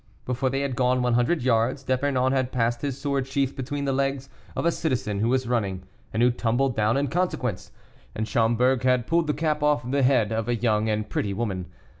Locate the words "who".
5.19-5.29, 6.23-6.31